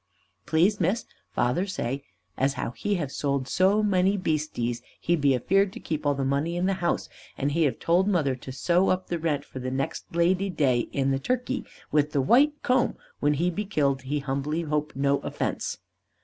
Please 0.47 0.79
Miss, 0.81 1.05
father 1.31 1.67
say 1.67 2.03
as 2.35 2.55
how 2.55 2.71
he 2.71 2.95
have 2.95 3.11
sold 3.11 3.47
such 3.47 3.71
a 3.71 3.83
many 3.83 4.17
beasties, 4.17 4.81
he 4.99 5.15
be 5.15 5.35
afeared 5.35 5.71
to 5.73 5.79
keep 5.79 6.07
all 6.07 6.15
the 6.15 6.25
money 6.25 6.57
in 6.57 6.65
the 6.65 6.73
house, 6.81 7.07
and 7.37 7.51
he 7.51 7.65
have 7.65 7.77
told 7.77 8.07
mother 8.07 8.33
to 8.35 8.51
sew 8.51 8.89
up 8.89 9.09
the 9.09 9.19
rent 9.19 9.45
for 9.45 9.59
next 9.59 10.11
Ladyday 10.13 10.89
in 10.91 11.11
the 11.11 11.19
turkey 11.19 11.65
with 11.91 12.13
the 12.13 12.21
white 12.21 12.63
comb 12.63 12.97
when 13.19 13.35
he 13.35 13.51
be 13.51 13.63
killed 13.63 13.99
and 14.01 14.09
he 14.09 14.17
humbly 14.17 14.63
hope 14.63 14.91
no 14.95 15.19
offence. 15.19 15.77